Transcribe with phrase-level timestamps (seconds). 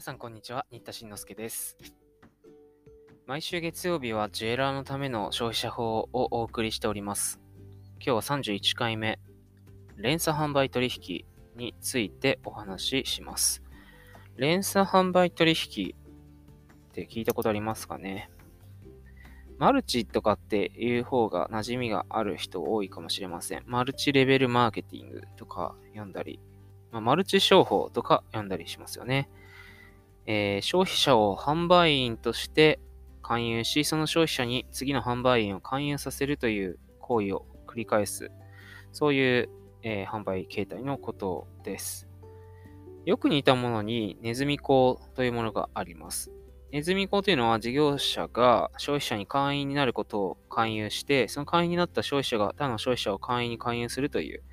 [0.00, 1.76] 皆さんこんにちは、新田慎之介です。
[3.26, 7.38] 毎週月曜日はジュエラーのための消費者法をお送りしております。
[7.96, 9.18] 今日は31回目、
[9.98, 13.62] 連鎖販売取引についてお話しします。
[14.36, 18.30] 連鎖販売取引って聞いたことありますかね？
[19.58, 23.64] マルチとかっていう方が馴染みがある人多いかもしれません。
[23.66, 26.40] マルチレベルマーケティングとか読んだり、
[26.90, 29.28] まあマルチ商法とか読んだりしますよね。
[30.32, 32.78] えー消費者を販売員として
[33.20, 38.30] 勧誘し、その消費者に次の販売員を勧誘させるという行為を繰り返す、
[38.92, 39.48] そういう、
[39.82, 42.06] えー販売形態のことです。
[43.06, 46.30] よく似たものにネズミ講というものがあります。
[46.70, 54.44] ネズミ講というのは事業者が消費者に会員になることを勧誘して、その会員になった消費者が他の消費者を会員に勧誘するという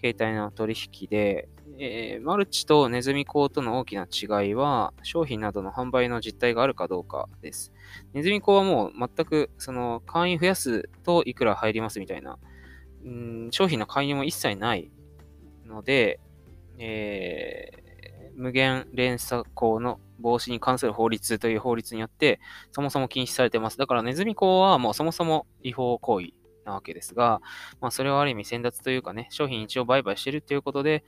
[0.00, 1.48] 形態の取引で、
[1.78, 7.72] えーマルチとネズミ講との大きな違いは、商品などの販売の実態があるかどうかです。
[8.12, 12.38] ネズミ講はもう全く、その、会員増やすといくら入りますみたいな、
[13.04, 14.90] うん商品の勧誘も一切ない
[15.66, 16.20] ので、
[16.78, 17.88] えー
[18.38, 22.38] 無限連鎖講の防止に関する法律という法律によって、
[22.70, 23.78] そもそも禁止されてます。
[23.78, 26.28] だからネズミ講はもうそもそも違法行為
[26.68, 27.40] なわけですが、
[27.80, 31.04] まあそれはある意味先達というかね、商品一応売買してるということで、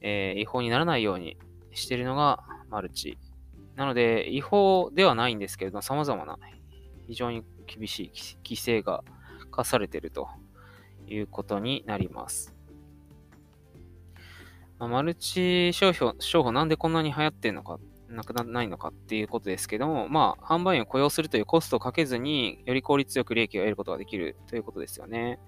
[0.00, 1.36] えー違法にならないように
[1.72, 3.18] してるのがマルチ。
[3.76, 6.38] なので、違法ではないんですけれども、様々な
[7.06, 8.12] 非常に厳しい
[8.44, 9.02] 規制が
[9.50, 10.28] 課されていると
[11.06, 12.54] いうことになります。
[14.78, 17.78] まあマルチ商法商法なんでこんなに流行ってんのか、
[18.14, 25.38] なくならないのかっていうことですけども、まあ、販売員を雇用するというコストをかけずに、より効率よく利益を得ることができるということですよね。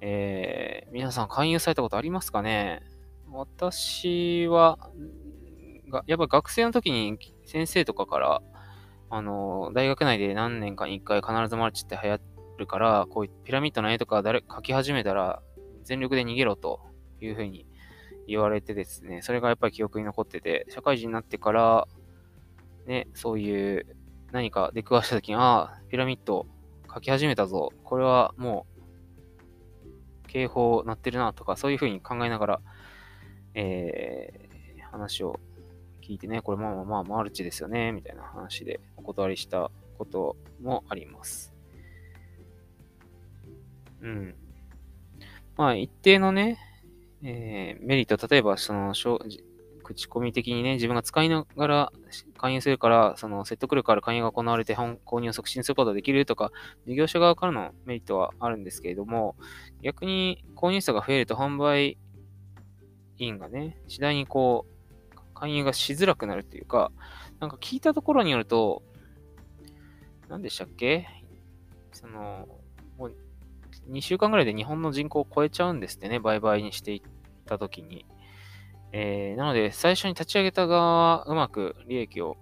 [0.00, 2.82] えー、皆さん勧誘されたことありますかね？
[3.30, 4.78] 私は、
[5.88, 8.42] がやっぱ学生の時に先生とかから、
[9.08, 12.20] あの、大学内で何年かに一回必ずマルチって流行
[12.58, 15.42] るから、こういうピラミッドの絵とか誰描き始めたら、
[15.84, 16.80] 全力で逃げろと
[17.20, 17.66] いうふうに
[18.26, 21.88] 言われてですね、それがやっぱり記憶に残ってて、社会人になってから、
[22.86, 23.86] ね、そういう
[24.32, 26.46] 何か出くわした時に、ああ、ピラミッド
[26.88, 27.72] 描き始めたぞ。
[27.84, 28.66] これはも
[30.24, 32.60] う、警報鳴ってるなとか、そういうふうに考えながら、
[33.54, 35.40] えー、話を
[36.02, 41.54] 聞いてね、これまあまあまあマルチですよね、みたいな話でお断りしたこともあります。
[44.02, 44.34] うん。
[45.56, 46.58] まあ、一定のね、
[47.22, 48.94] えーメリット、例えば、その、
[49.82, 51.92] 口コミ的にね、自分が使いながら
[52.38, 56.50] 勧誘するから、その説得力ある勧誘が行われて購入を促進することができるとか、
[56.86, 59.36] 事業者側からのメリットはあるんですけれども、
[59.82, 61.98] 逆に購入者が増えると販売
[63.18, 66.90] 員がね、次第にこう、勧誘がしづらくなるっていうか、
[67.38, 68.82] なんか聞いたところによると、
[70.28, 71.06] 何でしたっけ？
[71.92, 72.48] その、
[73.88, 77.02] 2週間ぐらいで日本の人口を超えちゃうんですってね、売買にしていっ
[77.46, 78.06] たときに。
[78.92, 82.36] えー、なので、最初に立ち上げた側はうまく利益を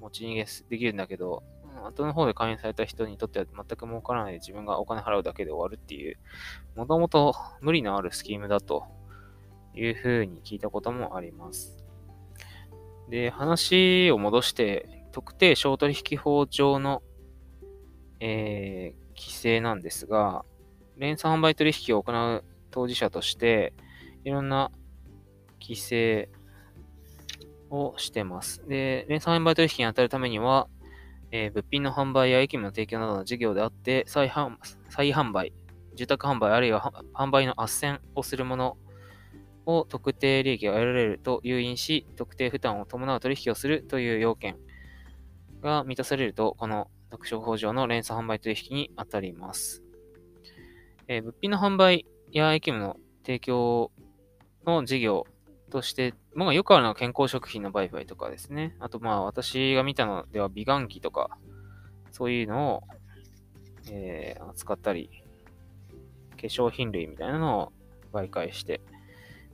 [0.00, 1.42] 持ち逃げできるんだけど、
[1.84, 6.18] 後の方で会員された人にとっては全く儲からないで自分がお金払うだけで終わるっていう、
[6.76, 8.84] もともと無理のあるスキームだと
[9.74, 11.84] いうふうに聞いたこともあります。
[13.08, 17.02] で、話を戻して、特定商取引法上の、
[18.20, 20.44] えー規制なんですが、
[20.96, 23.72] 連鎖販売取引を行う当事者として、
[24.24, 24.70] いろんな
[25.60, 26.28] 規制
[27.70, 28.66] をしてます。
[28.66, 30.68] で、連鎖販売取引に当たるためには、
[31.30, 34.56] えー物品の販売や駅務の提供などの事業であって、再販
[34.90, 35.52] 再販売、
[35.94, 38.76] 住宅販売あるいは販売の斡旋をするもの
[39.64, 44.56] を特定利益が得られると誘引し、特定負担を伴う取引をするという要件
[45.62, 49.81] が満たされると、この特殊法上の連鎖販売取引に当たります。
[51.12, 53.92] えー物品の販売や駅務の提供
[54.64, 55.26] の事業
[55.70, 58.74] として、まあよくあるのは健康食品の売買とかですね。
[58.80, 61.36] あとまあ私が見たのでは美顔器とか、
[62.12, 62.82] そういうのを、
[63.90, 65.10] えー扱ったり、
[66.30, 67.72] 化粧品類みたいなのを
[68.12, 68.80] 媒介して、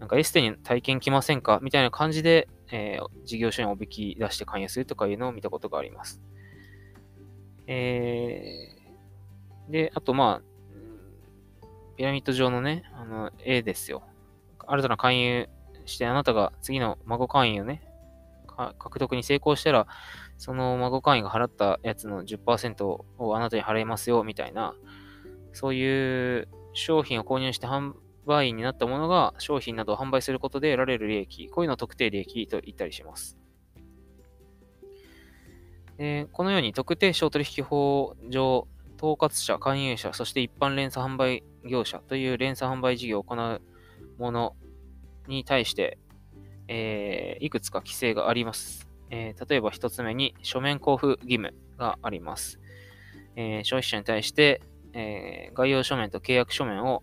[0.00, 6.20] なんかエステに体験来ませんかみたいな感じで、えー事業所におびき出して勧誘するとかいうのを見たことがあります。
[7.68, 10.53] えー、で、あとまあ、
[11.96, 14.02] ピラミッド上のね、あの、絵ですよ。
[14.66, 15.48] 新たな勧誘
[15.84, 17.82] して、あなたが次の孫会員をね、
[18.78, 19.86] 獲得に成功したら、
[20.36, 24.74] その孫会員が払ったやつの10%をあなたに払いますよ、みたいな、
[25.52, 27.94] そういう商品を購入して販
[28.26, 33.38] 売員になったものが商品などを販売することで得られる利益、こういうのを特定利益と言ったりします。
[35.98, 38.66] えこのように特定商取引法上、
[39.04, 43.60] 統括者、勧誘者、そして一般連鎖販売業者という連鎖販売事業を行う
[44.18, 44.56] もの
[45.28, 45.98] に対して、
[46.68, 48.88] えー、いくつか規制があります。
[49.10, 52.60] えー、例えば一つ目に書面交付義務があります。
[53.36, 54.62] えー、消費者に対して、
[54.94, 57.02] え概要書面と契約書面を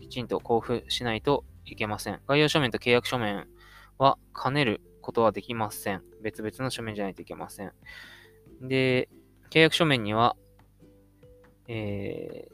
[0.00, 2.20] きちんと交付しないといけません。
[2.28, 3.48] 概要書面と契約書面
[3.98, 6.02] は兼ねることはできません。
[6.22, 7.72] 別々の書面じゃないといけません。
[8.60, 9.08] で、
[9.50, 10.36] 契約書面には、
[11.74, 12.48] え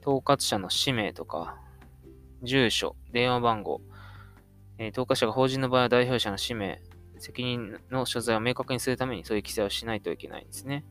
[0.00, 1.58] 統括者の氏名とか、
[2.42, 3.82] 住所、電話番号、
[4.78, 6.80] えー、統括者が法人の場合は代表者の氏名、
[7.18, 10.86] 責任の所在を明確にするためにそういう規制をしないといけないんですね。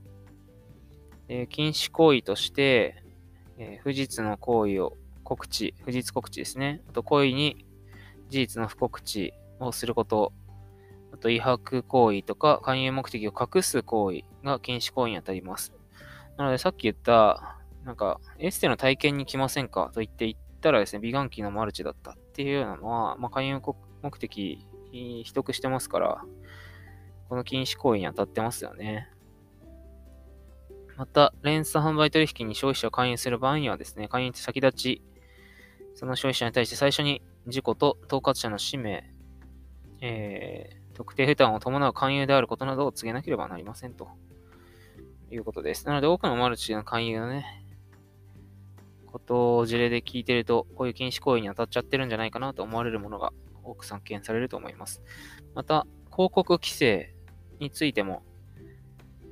[1.28, 3.04] で禁止行為として、
[3.58, 6.82] えー、不実の行為を告知、不実告知ですね。
[6.90, 7.66] あと、故意に
[8.30, 10.32] 事実の不告知をすること、
[11.12, 15.74] あと、違白行為とか、勧誘目的を隠す行為が禁止行為に当たります。
[16.38, 19.92] なので、さっき言った、なんか、エステの体験に来ませんか？
[19.94, 23.62] と言って行ったらですね、美顔器のマルチだったっていうようなのは、まあ、勧誘
[24.02, 26.22] 目的、秘匿してますから、
[27.30, 29.10] この禁止行為に当たってますよね。
[30.96, 35.02] また、連鎖販売取引に消費者を勧誘する場合にはですね、勧誘先立ち、
[35.96, 39.12] その消費者に対して最初に事故と統括者の氏名、
[40.02, 44.10] えー、特定負担を伴う勧誘であることなどを告げなければなりませんと
[45.34, 45.86] いうことです。
[45.88, 47.64] なので多くのマルチの勧誘のね、
[49.14, 53.32] ことを事例で聞いてると、こういう禁止行為に当たっちゃってるんじゃないかなと思われるものが
[53.64, 55.02] 多く散見されると思います。
[55.54, 57.16] また、広告規制
[57.60, 58.24] についても、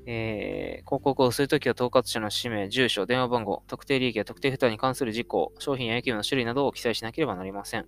[0.05, 7.85] えー、広告をするときは統括者の氏名、住所、電話番号、特定利益や特定負担に関する事項、商品や役務の種類などを記載しなければなりません。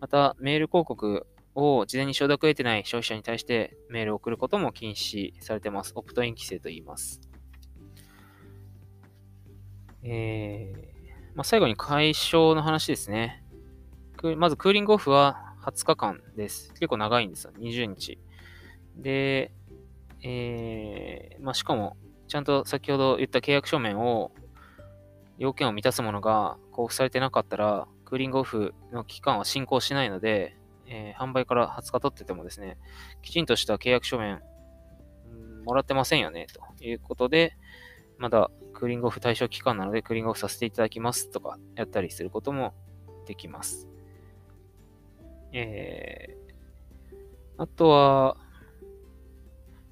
[0.00, 5.92] また、メール広告を事前に承諾を得てない消費者に対してメールを送ることも禁止されています。
[5.94, 7.31] オプトイン規制と言います。
[10.04, 13.44] えー、まあ、最後に解消の話ですね。
[14.36, 16.72] まず、クーリングオフは20日間です。
[16.74, 17.52] 結構長いんですよ。
[17.58, 18.18] 20日。
[18.96, 19.52] で、
[20.22, 21.96] えー、まあ、しかも、
[22.28, 24.32] ちゃんと先ほど言った契約書面を、
[25.38, 30.56] 要件を満たすものが交付されてなかったら、クーリングオフの期間は進行しないので、
[30.86, 32.76] えー、販売から20日取っててもですね、
[33.22, 34.40] きちんとした契約書面、
[35.64, 36.46] もらってませんよね、
[36.78, 37.56] ということで、
[38.18, 38.50] まだ
[38.82, 42.74] クーリングオフ対象期間なので、クーリングオフさせていただきますとか、やったりすることも
[43.26, 43.86] できます。
[45.52, 48.36] えー、あとは、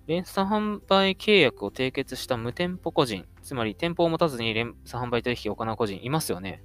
[0.09, 6.61] 連鎖販売契約を締結した無店舗個人、つまり店舗を持たずに連鎖販売取引を行う個人いますよね。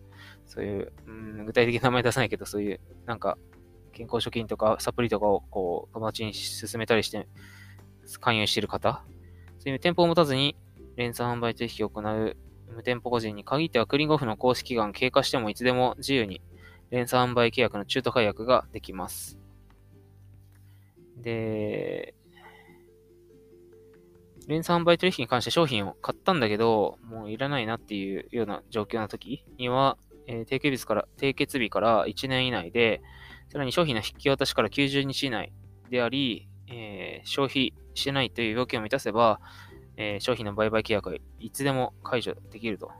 [0.47, 3.37] そういう、うん、具体的な名前出さないけど、そういう、なんか、
[3.91, 7.27] 健康食品とかサプリとかをこう友達に勧めたりして、
[8.19, 9.03] 勧誘している方、
[9.59, 10.55] そういう店舗を持たずに
[10.95, 12.37] 連鎖販売取引を行う
[12.73, 16.41] 無店舗個人に限ってはクリンゴフの公式期間経過してもいつでも自由に
[16.89, 19.37] 連鎖販売契約の中途解約ができます。
[21.17, 22.13] で、
[24.47, 33.01] 連鎖販売取引に関して商品を買ったんだけど、もういらないなっていうような状況の時には、えー、締結日から、締結日から1年以内で、
[33.49, 35.51] さらに商品の引き渡しから90日以内
[35.89, 39.39] であり、えー、消費してないという要件を満たせば、
[39.97, 42.91] えー、商品の売買契約はいつでも解除できると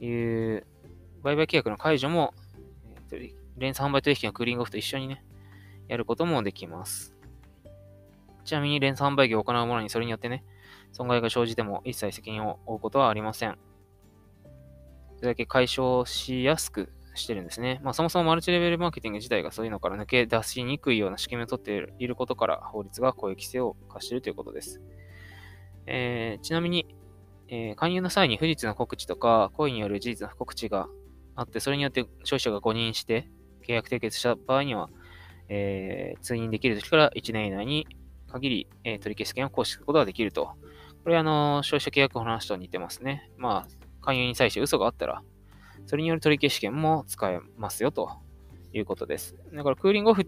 [0.00, 0.66] いう、
[1.22, 2.34] 売買契約の解除も、
[3.12, 5.24] え、連鎖販売取引のクーリングオフと一緒にね、
[5.88, 7.14] やることもできます。
[8.44, 10.44] ちなみに連鎖販売業を行う者にそれによってね、
[10.92, 13.58] 損害が生じても一切責任を負うことはありません。
[15.16, 17.80] それだけ解消しやすくしてるんですね。
[17.82, 24.80] まあそもそもマルチレベルマーケティング自体がそういうのから抜け出しにくいような仕組みを取っていることから法律がこういう規制を課しているということです。
[25.90, 26.86] えー、ちなみに、
[27.48, 30.88] えー、勧誘の際に不実の告知とか、故意による事実の告知が
[31.34, 33.28] あって、それによって消費者が誤認して
[33.66, 34.88] 契約締結した場合には、
[35.48, 37.88] えー、通認できる時から1年以内に
[38.28, 40.52] 限り、えー、取消し権を行使することができると。
[41.02, 43.30] これあの、消費者契約法の話と似てますね。
[43.36, 45.22] まあ、勧誘に際して嘘があったら、
[45.86, 48.10] それによる取り消し権も使えますよと
[48.72, 49.34] いうことです。
[49.52, 50.26] だからクーリングオフ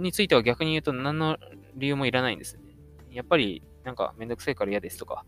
[0.00, 1.38] については逆に言うと何の
[1.74, 2.62] 理由もいらないんですね。
[3.10, 5.24] やっぱりなんかめんどくさいから嫌ですとか、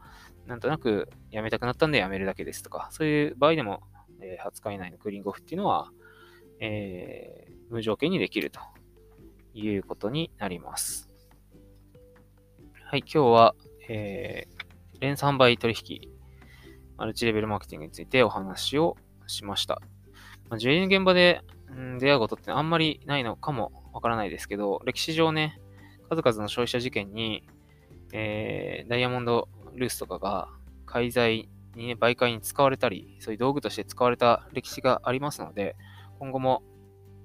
[0.49, 3.85] なんとなくやめたくなったんでやめるだけですとか、そういう場合でも、
[4.21, 5.93] えー、20日以内のクーリングオフっていうのは、
[6.59, 8.59] えー、無条件にできると
[9.55, 11.09] いうことになります。
[12.85, 13.55] はい、今日は、
[13.89, 16.11] えー、連鎖販売取引、
[16.97, 18.97] マルチレベルマーケティングについてお話を
[19.29, 19.81] しました。
[20.51, 25.61] まあ、10の現場で、うん、出会うことってあんまりないのかもわからないですけど、歴史上ね、
[26.09, 27.47] 数々の消費者事件に、
[28.13, 30.49] えー、ダイヤモンドルースとかが
[30.87, 35.77] 介在にね、媒介に使われたり、そういう道具として使われた歴史がありますので、
[36.19, 36.63] 今後も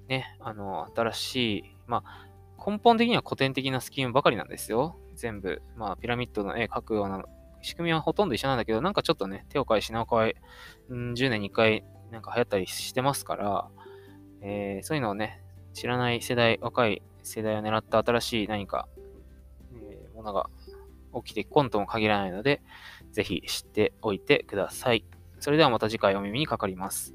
[0.08, 4.96] ね、あの、新しい、まあ、根本的には古典的なスキームばかりなんですよ。
[5.14, 5.62] 全部。
[5.76, 7.22] まあ、ピラミッドの絵描くような
[7.62, 10.36] 仕組みはほとんど一緒なんだけど、なんかちょっとね、手を変え品を変え、
[10.90, 13.68] 10年に1回なんか流行ったりしてますから、
[14.40, 18.86] えー、そういうのをね、知らない世代、若い世代を狙った新しい何か、
[19.74, 20.48] えー、ものが
[21.22, 22.62] 起きていくことも限らないので、
[23.12, 25.04] ぜひ知っておいてください。
[25.40, 27.14] それではまた次回お耳にかかります。